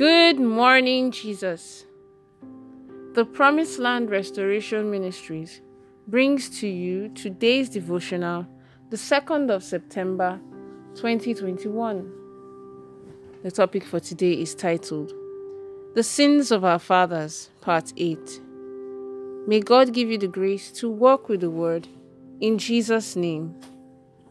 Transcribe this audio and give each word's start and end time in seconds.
Good 0.00 0.40
morning, 0.40 1.10
Jesus. 1.10 1.84
The 3.12 3.26
Promised 3.26 3.78
Land 3.78 4.08
Restoration 4.08 4.90
Ministries 4.90 5.60
brings 6.08 6.48
to 6.60 6.66
you 6.66 7.10
today's 7.10 7.68
devotional, 7.68 8.46
the 8.88 8.96
2nd 8.96 9.50
of 9.50 9.62
September 9.62 10.40
2021. 10.94 12.10
The 13.42 13.50
topic 13.50 13.84
for 13.84 14.00
today 14.00 14.32
is 14.32 14.54
titled 14.54 15.12
The 15.94 16.02
Sins 16.02 16.50
of 16.50 16.64
Our 16.64 16.78
Fathers, 16.78 17.50
Part 17.60 17.92
8. 17.98 18.40
May 19.46 19.60
God 19.60 19.92
give 19.92 20.08
you 20.08 20.16
the 20.16 20.28
grace 20.28 20.72
to 20.80 20.88
walk 20.88 21.28
with 21.28 21.42
the 21.42 21.50
Word 21.50 21.88
in 22.40 22.56
Jesus' 22.56 23.16
name. 23.16 23.54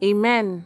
Amen. 0.04 0.66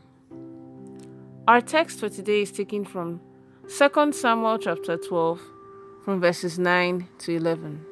Our 1.45 1.59
text 1.59 1.99
for 1.99 2.07
today 2.07 2.43
is 2.43 2.53
taken 2.53 2.85
from 2.85 3.19
2 3.65 4.11
Samuel 4.11 4.57
chapter 4.57 4.97
12, 4.97 5.39
from 6.03 6.19
verses 6.19 6.59
9 6.59 7.07
to 7.17 7.35
11. 7.37 7.85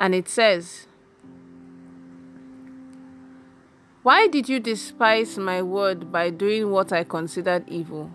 And 0.00 0.16
it 0.16 0.28
says, 0.28 0.88
Why 4.02 4.26
did 4.26 4.48
you 4.48 4.58
despise 4.58 5.38
my 5.38 5.62
word 5.62 6.10
by 6.10 6.30
doing 6.30 6.72
what 6.72 6.92
I 6.92 7.04
considered 7.04 7.68
evil? 7.68 8.10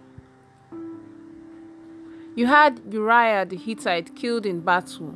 You 2.35 2.47
had 2.47 2.81
Uriah 2.91 3.45
the 3.45 3.55
Hittite 3.55 4.17
killed 4.17 4.45
in 4.45 4.59
battle. 4.59 5.15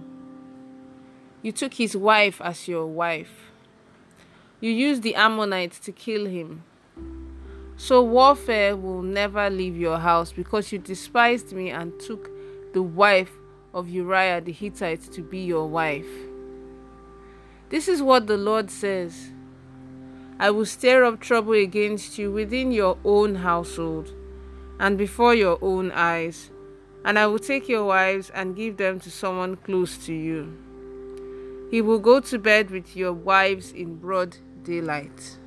You 1.41 1.51
took 1.51 1.73
his 1.73 1.95
wife 1.95 2.39
as 2.39 2.69
your 2.69 2.85
wife. 2.85 3.51
You 4.61 4.71
used 4.71 5.03
the 5.03 5.15
Ammonites 5.15 5.77
to 5.79 5.91
kill 5.91 6.25
him. 6.25 6.63
So 7.75 8.01
warfare 8.01 8.75
will 8.75 9.01
never 9.01 9.49
leave 9.49 9.75
your 9.75 9.97
house 9.97 10.31
because 10.31 10.71
you 10.71 10.79
despised 10.79 11.53
me 11.53 11.69
and 11.71 11.99
took 11.99 12.29
the 12.73 12.83
wife 12.83 13.31
of 13.73 13.89
Uriah 13.89 14.41
the 14.41 14.51
Hittite 14.51 15.11
to 15.11 15.21
be 15.21 15.39
your 15.39 15.67
wife. 15.67 16.07
This 17.69 17.87
is 17.87 18.01
what 18.01 18.27
the 18.27 18.37
Lord 18.37 18.69
says 18.69 19.31
I 20.39 20.51
will 20.51 20.65
stir 20.65 21.03
up 21.03 21.19
trouble 21.19 21.53
against 21.53 22.17
you 22.17 22.31
within 22.31 22.71
your 22.71 22.97
own 23.03 23.35
household 23.35 24.13
and 24.79 24.97
before 24.97 25.33
your 25.33 25.57
own 25.61 25.91
eyes, 25.91 26.49
and 27.05 27.17
I 27.17 27.27
will 27.27 27.39
take 27.39 27.69
your 27.69 27.85
wives 27.85 28.29
and 28.31 28.55
give 28.55 28.77
them 28.77 28.99
to 29.01 29.11
someone 29.11 29.55
close 29.57 29.97
to 30.05 30.13
you. 30.13 30.57
He 31.71 31.81
will 31.81 31.99
go 31.99 32.19
to 32.19 32.39
bed 32.39 32.71
with 32.71 32.95
your 32.95 33.13
wives 33.13 33.71
in 33.71 33.95
broad 33.95 34.37
daylight. 34.63 35.37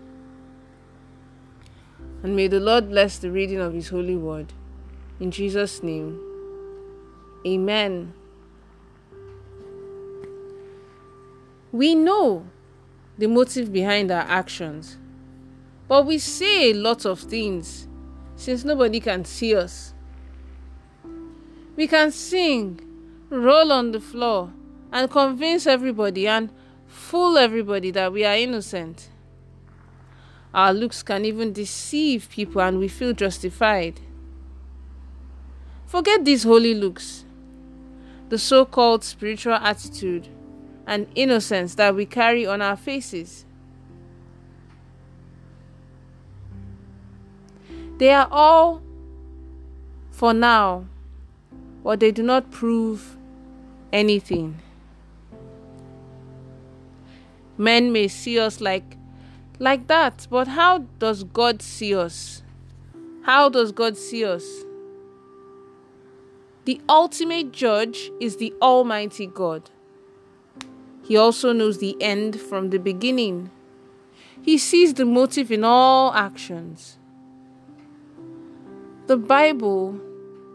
And 2.27 2.35
may 2.35 2.49
the 2.49 2.59
Lord 2.59 2.89
bless 2.91 3.19
the 3.19 3.31
reading 3.31 3.61
of 3.61 3.73
His 3.73 3.91
holy 3.91 4.17
word. 4.17 4.53
In 5.21 5.31
Jesus' 5.31 5.81
name, 5.81 6.21
Amen. 7.47 8.15
We 11.71 11.95
know 11.95 12.47
the 13.17 13.29
motive 13.29 13.73
behind 13.73 14.11
our 14.11 14.23
actions, 14.23 14.99
but 15.87 16.05
we 16.05 16.19
say 16.19 16.73
a 16.73 16.75
lot 16.75 17.07
of 17.07 17.21
things 17.21 17.87
since 18.35 18.65
nobody 18.65 18.99
can 18.99 19.25
see 19.25 19.55
us. 19.55 19.95
We 21.77 21.87
can 21.87 22.11
sing, 22.11 22.81
roll 23.31 23.71
on 23.71 23.93
the 23.93 24.01
floor, 24.01 24.53
and 24.91 25.09
convince 25.09 25.65
everybody 25.65 26.27
and 26.27 26.51
fool 26.89 27.39
everybody 27.39 27.93
that 27.93 28.13
we 28.13 28.25
are 28.25 28.35
innocent. 28.35 29.11
Our 30.57 30.73
looks 30.73 31.03
can 31.03 31.27
even 31.27 31.53
deceive 31.53 32.31
people 32.31 32.63
and 32.63 32.79
we 32.79 32.89
feel 32.89 33.13
justified. 33.13 34.01
Forget 35.85 36.25
these 36.25 36.45
holy 36.45 36.73
looks, 36.73 37.27
the 38.31 38.39
so 38.39 38.65
called 38.65 39.05
spiritual 39.05 39.53
attitude 39.53 40.29
and 40.87 41.09
innocence 41.15 41.75
that 41.75 41.95
we 41.95 42.07
carry 42.07 42.47
on 42.47 42.63
our 42.63 42.75
faces. 42.75 43.45
They 47.99 48.11
are 48.11 48.29
all 48.31 48.81
for 50.11 50.33
now, 50.33 50.87
but 51.85 52.01
they 52.01 52.11
do 52.11 52.23
not 52.23 52.51
prove 52.51 53.19
anything. 53.93 54.59
Men 57.59 57.93
may 57.93 58.09
see 58.09 58.39
us 58.39 58.63
like 58.63 58.97
like 59.59 59.87
that. 59.89 60.27
But 60.31 60.49
how 60.49 60.79
does 60.99 61.25
God 61.25 61.63
see 61.63 61.95
us? 61.95 62.43
How 63.23 63.49
does 63.49 63.73
God 63.73 63.97
see 63.97 64.25
us? 64.25 64.45
The 66.65 66.81
ultimate 66.89 67.53
judge 67.53 68.11
is 68.21 68.37
the 68.37 68.53
Almighty 68.61 69.27
God. 69.27 69.71
He 71.05 71.17
also 71.17 71.53
knows 71.53 71.79
the 71.79 71.97
end 72.01 72.41
from 72.41 72.71
the 72.71 72.79
beginning. 72.79 73.51
He 74.43 74.59
sees 74.59 74.95
the 74.95 75.05
motive 75.05 75.53
in 75.53 75.65
all 75.65 76.13
actions. 76.13 76.99
The 79.07 79.17
Bible 79.17 80.01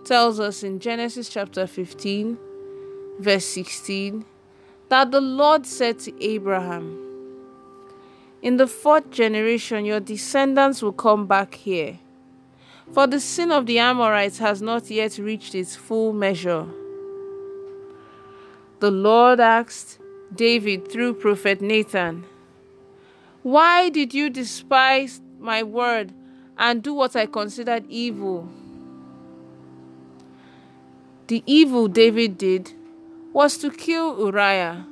tells 0.04 0.40
us 0.40 0.64
in 0.64 0.80
Genesis 0.80 1.30
chapter 1.30 1.66
15, 1.66 2.38
verse 3.20 3.46
16, 3.46 4.26
that 4.90 5.12
the 5.12 5.22
Lord 5.22 5.66
said 5.66 6.00
to 6.00 6.24
Abraham, 6.24 7.11
in 8.42 8.58
the 8.58 8.68
fourth 8.68 9.12
generation, 9.12 9.86
your 9.86 10.00
descendants 10.00 10.82
will 10.82 10.94
come 10.94 11.28
back 11.28 11.54
here. 11.54 12.00
For 12.92 13.08
the 13.08 13.20
sin 13.20 13.52
of 13.52 13.68
the 13.68 13.80
Amorites 13.80 14.40
has 14.40 14.62
not 14.62 14.90
yet 14.90 15.18
reached 15.18 15.56
its 15.56 15.76
full 15.76 16.12
measure. 16.12 16.68
The 18.80 18.92
Lord 18.92 19.40
asked 19.40 20.00
David 20.34 20.92
through 20.92 21.14
prophet 21.14 21.62
Nathan, 21.62 22.26
Why 23.44 23.90
did 23.90 24.14
you 24.14 24.30
despise 24.30 25.22
my 25.40 25.62
word 25.62 26.12
and 26.58 26.82
do 26.82 26.94
what 26.94 27.16
I 27.16 27.28
considered 27.28 27.86
evil? 27.88 28.50
The 31.28 31.44
evil 31.46 31.88
David 31.88 32.38
did 32.38 32.74
was 33.32 33.58
to 33.60 33.70
kill 33.72 34.20
Uriah 34.20 34.86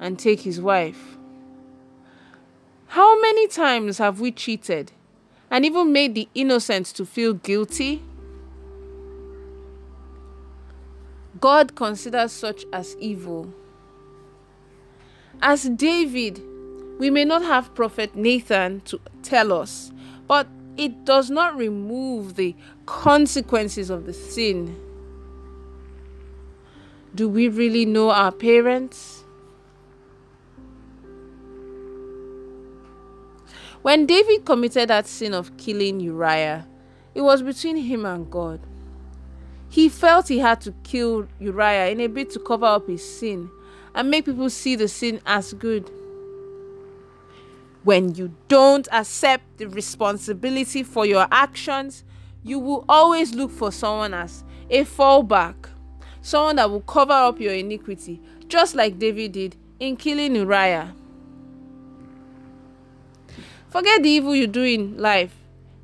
and 0.00 0.18
take 0.18 0.40
his 0.40 0.60
wife. 0.60 1.17
How 2.88 3.20
many 3.20 3.46
times 3.48 3.98
have 3.98 4.18
we 4.18 4.32
cheated 4.32 4.92
and 5.50 5.64
even 5.64 5.92
made 5.92 6.14
the 6.14 6.26
innocent 6.34 6.86
to 6.86 7.04
feel 7.04 7.34
guilty? 7.34 8.02
God 11.38 11.76
considers 11.76 12.32
such 12.32 12.64
as 12.72 12.96
evil. 12.98 13.52
As 15.42 15.64
David, 15.64 16.40
we 16.98 17.10
may 17.10 17.26
not 17.26 17.42
have 17.42 17.74
Prophet 17.74 18.16
Nathan 18.16 18.80
to 18.86 18.98
tell 19.22 19.52
us, 19.52 19.92
but 20.26 20.48
it 20.78 21.04
does 21.04 21.28
not 21.28 21.56
remove 21.56 22.36
the 22.36 22.56
consequences 22.86 23.90
of 23.90 24.06
the 24.06 24.14
sin. 24.14 24.74
Do 27.14 27.28
we 27.28 27.48
really 27.48 27.84
know 27.84 28.10
our 28.10 28.32
parents? 28.32 29.17
When 33.88 34.04
David 34.04 34.44
committed 34.44 34.90
that 34.90 35.06
sin 35.06 35.32
of 35.32 35.56
killing 35.56 35.98
Uriah, 35.98 36.66
it 37.14 37.22
was 37.22 37.40
between 37.40 37.78
him 37.78 38.04
and 38.04 38.30
God. 38.30 38.60
He 39.70 39.88
felt 39.88 40.28
he 40.28 40.40
had 40.40 40.60
to 40.60 40.72
kill 40.82 41.26
Uriah 41.40 41.88
in 41.88 41.98
a 42.00 42.06
bid 42.06 42.28
to 42.32 42.38
cover 42.38 42.66
up 42.66 42.86
his 42.86 43.02
sin 43.02 43.50
and 43.94 44.10
make 44.10 44.26
people 44.26 44.50
see 44.50 44.76
the 44.76 44.88
sin 44.88 45.22
as 45.24 45.54
good. 45.54 45.90
When 47.82 48.14
you 48.14 48.34
don't 48.48 48.86
accept 48.92 49.56
the 49.56 49.70
responsibility 49.70 50.82
for 50.82 51.06
your 51.06 51.26
actions, 51.30 52.04
you 52.42 52.58
will 52.58 52.84
always 52.90 53.34
look 53.34 53.50
for 53.50 53.72
someone 53.72 54.12
as 54.12 54.44
a 54.68 54.84
fallback, 54.84 55.70
someone 56.20 56.56
that 56.56 56.70
will 56.70 56.82
cover 56.82 57.14
up 57.14 57.40
your 57.40 57.54
iniquity, 57.54 58.20
just 58.48 58.74
like 58.74 58.98
David 58.98 59.32
did 59.32 59.56
in 59.80 59.96
killing 59.96 60.36
Uriah. 60.36 60.94
Forget 63.70 64.02
the 64.02 64.08
evil 64.08 64.34
you 64.34 64.46
do 64.46 64.62
in 64.62 64.96
life. 64.98 65.34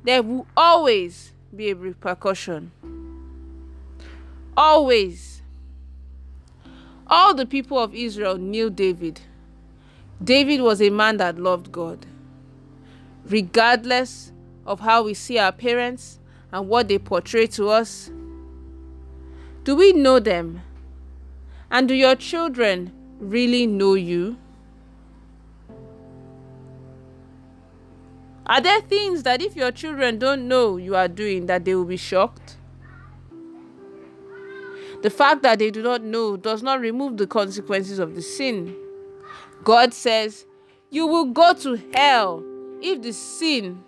There 0.03 0.23
will 0.23 0.47
always 0.57 1.31
be 1.55 1.69
a 1.69 1.75
repercussion. 1.75 2.71
Always. 4.57 5.41
All 7.07 7.35
the 7.35 7.45
people 7.45 7.77
of 7.77 7.93
Israel 7.93 8.37
knew 8.37 8.69
David. 8.69 9.21
David 10.23 10.61
was 10.61 10.81
a 10.81 10.89
man 10.89 11.17
that 11.17 11.37
loved 11.37 11.71
God. 11.71 12.05
Regardless 13.25 14.31
of 14.65 14.79
how 14.79 15.03
we 15.03 15.13
see 15.13 15.37
our 15.37 15.51
parents 15.51 16.19
and 16.51 16.67
what 16.67 16.87
they 16.87 16.97
portray 16.97 17.45
to 17.47 17.69
us, 17.69 18.09
do 19.63 19.75
we 19.75 19.93
know 19.93 20.19
them? 20.19 20.61
And 21.69 21.87
do 21.87 21.93
your 21.93 22.15
children 22.15 22.91
really 23.19 23.67
know 23.67 23.95
you? 23.95 24.37
Are 28.47 28.61
there 28.61 28.81
things 28.81 29.23
that 29.23 29.41
if 29.41 29.55
your 29.55 29.71
children 29.71 30.19
don't 30.19 30.47
know 30.47 30.77
you 30.77 30.95
are 30.95 31.07
doing 31.07 31.47
that 31.47 31.65
they 31.65 31.73
will 31.73 31.85
be 31.85 31.97
shocked? 31.97 32.57
The 35.01 35.09
fact 35.09 35.41
that 35.43 35.59
they 35.59 35.71
do 35.71 35.81
not 35.81 36.03
know 36.03 36.37
does 36.37 36.63
not 36.63 36.79
remove 36.79 37.17
the 37.17 37.27
consequences 37.27 37.99
of 37.99 38.15
the 38.15 38.21
sin. 38.21 38.75
God 39.63 39.93
says, 39.93 40.45
You 40.89 41.07
will 41.07 41.25
go 41.25 41.53
to 41.53 41.75
hell 41.93 42.43
if 42.81 43.01
the 43.01 43.13
sin, 43.13 43.83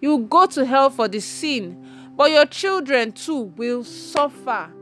you 0.00 0.10
will 0.10 0.26
go 0.26 0.46
to 0.46 0.64
hell 0.64 0.90
for 0.90 1.08
the 1.08 1.20
sin, 1.20 2.12
but 2.16 2.30
your 2.30 2.46
children 2.46 3.12
too 3.12 3.52
will 3.56 3.84
suffer 3.84 4.72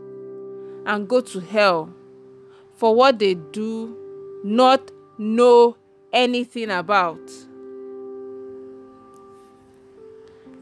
and 0.87 1.09
go 1.09 1.21
to 1.21 1.41
hell 1.41 1.93
for 2.77 2.95
what 2.95 3.19
they 3.19 3.35
do 3.35 3.97
not 4.45 4.91
know 5.19 5.77
anything 6.13 6.71
about. 6.71 7.21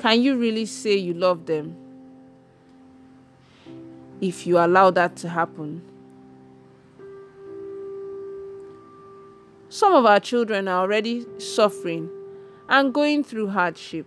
Can 0.02 0.20
you 0.20 0.36
really 0.36 0.66
say 0.66 0.96
you 0.96 1.14
love 1.14 1.46
them 1.46 1.76
if 4.20 4.48
you 4.48 4.58
allow 4.58 4.90
that 4.90 5.14
to 5.18 5.28
happen? 5.28 5.80
Some 9.68 9.92
of 9.92 10.04
our 10.04 10.18
children 10.18 10.66
are 10.66 10.80
already 10.80 11.24
suffering 11.38 12.10
and 12.68 12.92
going 12.92 13.22
through 13.22 13.50
hardship. 13.50 14.06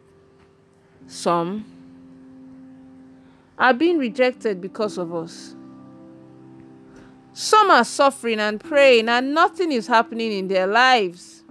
Some 1.08 1.64
are 3.58 3.74
being 3.74 3.98
rejected 3.98 4.60
because 4.60 4.98
of 4.98 5.16
us. 5.16 5.56
Some 7.32 7.72
are 7.72 7.86
suffering 7.86 8.42
and 8.42 8.60
praying, 8.60 9.08
and 9.08 9.34
nothing 9.34 9.72
is 9.72 9.88
happening 9.88 10.34
in 10.34 10.50
their 10.50 10.68
lives. 10.68 11.45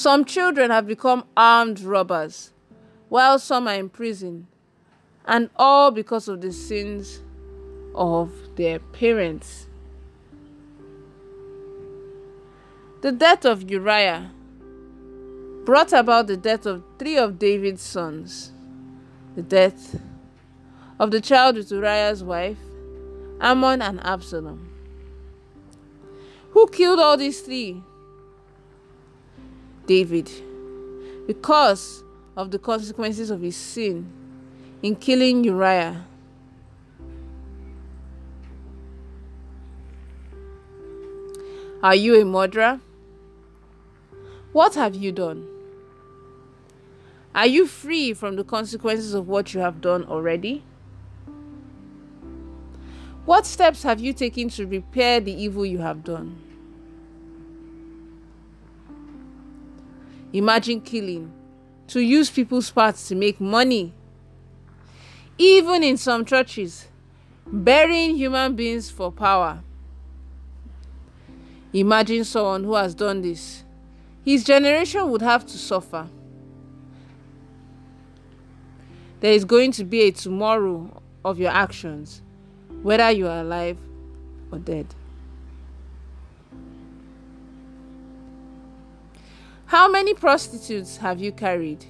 Some 0.00 0.24
children 0.24 0.70
have 0.70 0.86
become 0.86 1.24
armed 1.36 1.80
robbers, 1.80 2.52
while 3.10 3.38
some 3.38 3.68
are 3.68 3.74
in 3.74 3.90
prison, 3.90 4.46
and 5.26 5.50
all 5.56 5.90
because 5.90 6.26
of 6.26 6.40
the 6.40 6.54
sins 6.54 7.20
of 7.94 8.32
their 8.56 8.78
parents. 8.78 9.66
The 13.02 13.12
death 13.12 13.44
of 13.44 13.70
Uriah 13.70 14.30
brought 15.66 15.92
about 15.92 16.28
the 16.28 16.36
death 16.38 16.64
of 16.64 16.82
three 16.98 17.18
of 17.18 17.38
David's 17.38 17.82
sons, 17.82 18.52
the 19.36 19.42
death 19.42 20.00
of 20.98 21.10
the 21.10 21.20
child 21.20 21.56
with 21.56 21.70
Uriah's 21.70 22.24
wife, 22.24 22.56
Amnon 23.38 23.82
and 23.82 24.00
Absalom. 24.02 24.66
Who 26.52 26.68
killed 26.68 27.00
all 27.00 27.18
these 27.18 27.42
three? 27.42 27.82
David, 29.90 30.30
because 31.26 32.04
of 32.36 32.52
the 32.52 32.60
consequences 32.60 33.28
of 33.28 33.40
his 33.40 33.56
sin 33.56 34.08
in 34.84 34.94
killing 34.94 35.42
Uriah. 35.42 36.06
Are 41.82 41.96
you 41.96 42.20
a 42.20 42.24
murderer? 42.24 42.78
What 44.52 44.76
have 44.76 44.94
you 44.94 45.10
done? 45.10 45.44
Are 47.34 47.48
you 47.48 47.66
free 47.66 48.12
from 48.12 48.36
the 48.36 48.44
consequences 48.44 49.12
of 49.12 49.26
what 49.26 49.54
you 49.54 49.58
have 49.58 49.80
done 49.80 50.04
already? 50.04 50.62
What 53.24 53.44
steps 53.44 53.82
have 53.82 53.98
you 53.98 54.12
taken 54.12 54.50
to 54.50 54.68
repair 54.68 55.18
the 55.18 55.32
evil 55.32 55.66
you 55.66 55.78
have 55.78 56.04
done? 56.04 56.49
Imagine 60.32 60.80
killing 60.80 61.32
to 61.88 62.00
use 62.00 62.30
people's 62.30 62.70
parts 62.70 63.08
to 63.08 63.14
make 63.14 63.40
money. 63.40 63.92
Even 65.38 65.82
in 65.82 65.96
some 65.96 66.24
churches, 66.24 66.86
burying 67.46 68.16
human 68.16 68.54
beings 68.54 68.90
for 68.90 69.10
power. 69.10 69.62
Imagine 71.72 72.24
someone 72.24 72.64
who 72.64 72.74
has 72.74 72.94
done 72.94 73.22
this. 73.22 73.64
His 74.24 74.44
generation 74.44 75.10
would 75.10 75.22
have 75.22 75.46
to 75.46 75.58
suffer. 75.58 76.08
There 79.20 79.32
is 79.32 79.44
going 79.44 79.72
to 79.72 79.84
be 79.84 80.02
a 80.02 80.10
tomorrow 80.10 81.02
of 81.24 81.38
your 81.38 81.50
actions 81.50 82.22
whether 82.82 83.10
you 83.10 83.26
are 83.26 83.40
alive 83.40 83.78
or 84.50 84.58
dead. 84.58 84.86
How 89.70 89.88
many 89.88 90.14
prostitutes 90.14 90.96
have 90.96 91.20
you 91.20 91.30
carried? 91.30 91.84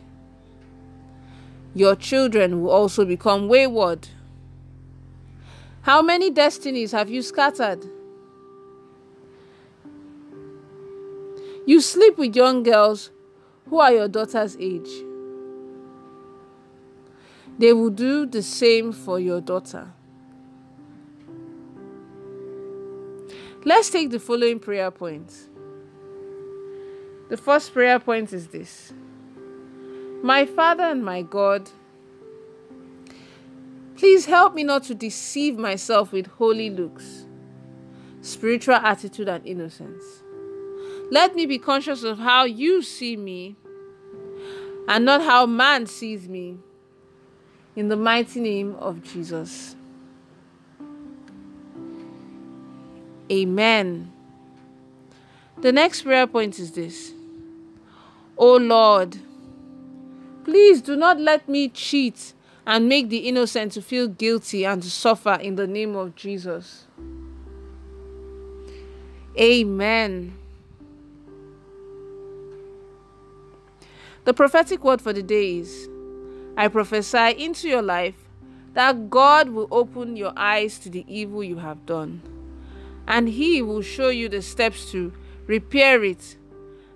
Your 1.74 1.96
children 1.96 2.60
will 2.60 2.72
also 2.72 3.06
become 3.06 3.48
wayward. 3.48 4.06
How 5.80 6.02
many 6.02 6.30
destinies 6.30 6.92
have 6.92 7.08
you 7.08 7.22
scattered? 7.22 7.82
You 11.64 11.80
sleep 11.80 12.18
with 12.18 12.36
young 12.36 12.64
girls 12.64 13.10
who 13.70 13.78
are 13.78 13.92
your 13.92 14.08
daughter's 14.08 14.58
age. 14.58 14.90
They 17.58 17.72
will 17.72 17.88
do 17.88 18.26
the 18.26 18.42
same 18.42 18.92
for 18.92 19.18
your 19.18 19.40
daughter. 19.40 19.90
Let's 23.64 23.88
take 23.88 24.10
the 24.10 24.20
following 24.20 24.58
prayer 24.58 24.90
points. 24.90 25.49
The 27.30 27.36
first 27.36 27.72
prayer 27.72 28.00
point 28.00 28.32
is 28.32 28.48
this 28.48 28.92
My 30.20 30.44
Father 30.44 30.82
and 30.82 31.04
my 31.04 31.22
God, 31.22 31.70
please 33.96 34.26
help 34.26 34.52
me 34.52 34.64
not 34.64 34.82
to 34.84 34.96
deceive 34.96 35.56
myself 35.56 36.10
with 36.10 36.26
holy 36.26 36.70
looks, 36.70 37.26
spiritual 38.20 38.74
attitude, 38.74 39.28
and 39.28 39.46
innocence. 39.46 40.02
Let 41.12 41.36
me 41.36 41.46
be 41.46 41.58
conscious 41.58 42.02
of 42.02 42.18
how 42.18 42.44
you 42.46 42.82
see 42.82 43.16
me 43.16 43.54
and 44.88 45.04
not 45.04 45.22
how 45.22 45.46
man 45.46 45.86
sees 45.86 46.28
me. 46.28 46.58
In 47.76 47.88
the 47.88 47.96
mighty 47.96 48.40
name 48.40 48.74
of 48.74 49.04
Jesus. 49.04 49.76
Amen. 53.30 54.12
The 55.58 55.70
next 55.70 56.02
prayer 56.02 56.26
point 56.26 56.58
is 56.58 56.72
this 56.72 57.12
O 58.40 58.56
Lord, 58.56 59.18
please 60.44 60.80
do 60.80 60.96
not 60.96 61.20
let 61.20 61.46
me 61.46 61.68
cheat 61.68 62.32
and 62.66 62.88
make 62.88 63.10
the 63.10 63.28
innocent 63.28 63.72
to 63.72 63.82
feel 63.82 64.08
guilty 64.08 64.64
and 64.64 64.82
to 64.82 64.90
suffer 64.90 65.34
in 65.34 65.56
the 65.56 65.66
name 65.66 65.94
of 65.94 66.16
Jesus. 66.16 66.86
Amen. 69.38 70.38
The 74.24 74.32
prophetic 74.32 74.82
word 74.82 75.02
for 75.02 75.12
the 75.12 75.22
day 75.22 75.58
is 75.58 75.90
I 76.56 76.68
prophesy 76.68 77.32
into 77.44 77.68
your 77.68 77.82
life 77.82 78.26
that 78.72 79.10
God 79.10 79.50
will 79.50 79.68
open 79.70 80.16
your 80.16 80.32
eyes 80.34 80.78
to 80.78 80.88
the 80.88 81.04
evil 81.06 81.44
you 81.44 81.58
have 81.58 81.84
done 81.84 82.22
and 83.06 83.28
He 83.28 83.60
will 83.60 83.82
show 83.82 84.08
you 84.08 84.30
the 84.30 84.40
steps 84.40 84.90
to 84.92 85.12
repair 85.46 86.02
it 86.02 86.36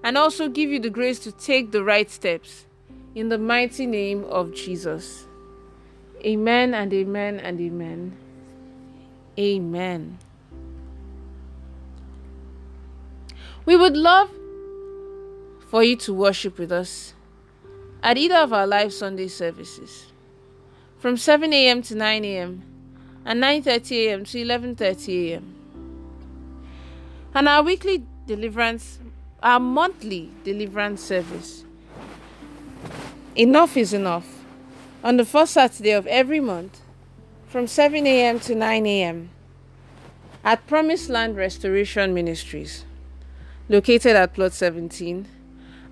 and 0.05 0.19
also 0.19 0.49
give 0.49 0.71
you 0.71 0.79
the 0.79 0.91
grace 0.91 1.19
to 1.21 1.33
take 1.33 1.73
the 1.73 1.83
right 1.83 2.11
steps. 2.11 2.67
In 3.15 3.31
the 3.31 3.39
mighty 3.39 3.87
name 3.87 4.25
of 4.25 4.55
Jesus. 4.55 5.27
Amen 6.25 6.75
and 6.75 6.93
amen 6.93 7.41
and 7.41 7.61
amen. 7.61 8.17
Amen. 9.39 10.19
We 13.65 13.77
would 13.77 13.97
love 13.97 14.31
for 15.71 15.83
you 15.83 15.97
to 15.97 16.13
worship 16.13 16.59
with 16.59 16.71
us 16.71 17.15
at 18.03 18.19
either 18.19 18.37
of 18.37 18.53
our 18.53 18.67
live 18.67 18.93
Sunday 18.93 19.29
services 19.29 20.13
from 20.99 21.17
7 21.17 21.53
a.m. 21.53 21.81
to 21.83 21.95
9 21.95 22.25
a.m. 22.25 22.63
and 23.25 23.43
9:30 23.43 24.07
a.m. 24.07 24.25
to 24.25 24.39
11:30 24.39 25.31
a.m. 25.31 25.55
And 27.35 27.49
our 27.49 27.63
weekly 27.63 28.05
deliverance, 28.27 28.99
our 29.45 29.61
monthly 29.61 30.31
deliverance 30.43 31.05
service. 31.05 31.65
Enough 33.37 33.77
is 33.77 33.93
enough. 33.93 34.43
On 35.05 35.19
the 35.19 35.25
first 35.27 35.53
Saturday 35.53 35.91
of 35.91 36.07
every 36.07 36.41
month, 36.41 36.81
from 37.47 37.67
7 37.67 38.07
a.m. 38.07 38.41
to 38.41 38.55
9 38.55 38.87
a.m., 38.87 39.29
at 40.43 40.67
Promised 40.67 41.11
Land 41.11 41.37
Restoration 41.37 42.15
Ministries, 42.15 42.87
located 43.69 44.17
at 44.17 44.33
Plot 44.33 44.55
17, 44.55 45.29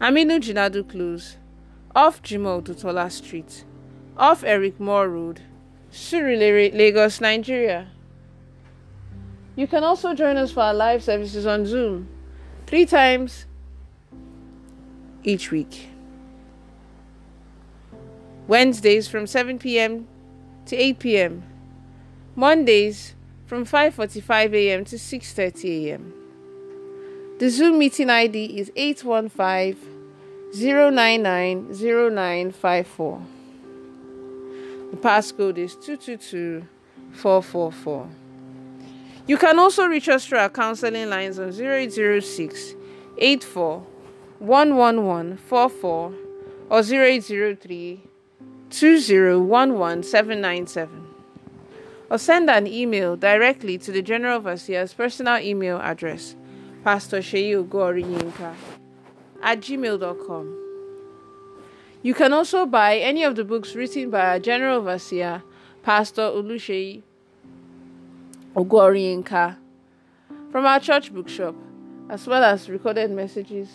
Aminu 0.00 0.40
Jinadu 0.40 0.88
Close, 0.88 1.37
off 1.94 2.23
Jimoh 2.23 2.62
Odutola 2.62 3.12
Street, 3.12 3.64
off 4.16 4.42
Eric 4.44 4.80
Moore 4.80 5.11
Road, 5.11 5.42
Surulere, 5.92 6.75
Lagos, 6.75 7.21
Nigeria. 7.21 7.88
You 9.56 9.66
can 9.66 9.85
also 9.85 10.14
join 10.14 10.38
us 10.38 10.52
for 10.52 10.61
our 10.61 10.75
live 10.75 11.02
services 11.02 11.47
on 11.47 11.66
Zoom 11.66 12.09
three 12.73 12.87
times 12.87 13.45
each 15.25 15.50
week. 15.50 15.91
Wednesdays 18.49 19.07
from 19.07 19.26
7 19.26 19.59
p.m. 19.59 20.09
to 20.64 20.75
8 20.75 20.99
p.m. 20.99 21.43
Mondays 22.35 23.14
from 23.45 23.67
5:45 23.67 24.55
a.m. 24.55 24.87
to 24.87 24.97
6:30 24.97 25.85
a.m. 25.85 26.14
The 27.41 27.50
Zoom 27.50 27.79
meeting 27.79 28.09
ID 28.09 28.59
is 28.59 28.73
815 28.75 29.76
099 30.55 31.75
0954. 31.75 33.23
The 34.93 34.97
passcode 34.97 35.59
is 35.59 35.76
222444. 35.76 38.22
You 39.26 39.37
can 39.37 39.59
also 39.59 39.87
reach 39.87 40.09
us 40.09 40.26
through 40.26 40.38
our 40.38 40.49
counseling 40.49 41.09
lines 41.09 41.38
on 41.38 41.50
0806 41.50 42.75
84 43.19 43.87
111 44.41 45.37
44 45.37 46.14
or 46.71 46.79
0803 46.79 48.00
2011 48.71 50.02
797 50.02 51.07
or 52.11 52.19
send 52.19 52.50
an 52.50 52.67
email 52.67 53.17
directly 53.17 53.79
to 53.79 53.93
the 53.93 54.02
General 54.02 54.37
Overseer's 54.37 54.93
personal 54.93 55.38
email 55.38 55.79
address, 55.79 56.37
Pastor 56.85 57.19
Sheyi 57.19 57.55
Yinka, 57.67 58.55
at 59.43 59.61
gmail.com. 59.61 60.59
You 62.02 62.12
can 62.12 62.35
also 62.35 62.67
buy 62.67 62.99
any 62.99 63.23
of 63.23 63.37
the 63.37 63.45
books 63.45 63.75
written 63.75 64.11
by 64.11 64.33
our 64.33 64.38
General 64.41 64.79
Overseer, 64.79 65.43
Pastor 65.83 66.23
Olusheyi 66.23 67.02
Yinka, 68.54 69.56
from 70.50 70.66
our 70.66 70.80
church 70.80 71.12
bookshop, 71.12 71.54
as 72.09 72.26
well 72.26 72.44
as 72.44 72.68
recorded 72.68 73.11
messages 73.11 73.68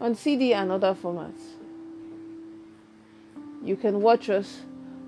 on 0.00 0.14
CD 0.14 0.52
and 0.52 0.70
other 0.70 0.94
formats. 0.94 1.56
You 3.62 3.76
can 3.76 4.00
watch 4.00 4.28
us 4.28 4.60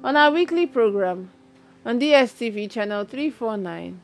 on 0.03 0.17
our 0.17 0.33
weekly 0.33 0.67
program 0.67 1.31
on 1.85 2.01
DSTV 2.01 2.71
channel 2.71 3.05
349 3.05 4.01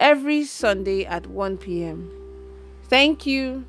every 0.00 0.44
Sunday 0.44 1.04
at 1.04 1.26
1 1.26 1.58
p.m. 1.58 2.10
Thank 2.88 3.26
you. 3.26 3.64